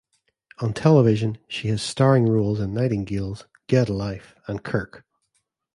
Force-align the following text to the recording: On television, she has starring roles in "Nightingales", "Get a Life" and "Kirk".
On 0.57 0.73
television, 0.73 1.37
she 1.47 1.67
has 1.67 1.79
starring 1.79 2.25
roles 2.25 2.59
in 2.59 2.73
"Nightingales", 2.73 3.45
"Get 3.67 3.87
a 3.87 3.93
Life" 3.93 4.33
and 4.47 4.63
"Kirk". 4.63 5.05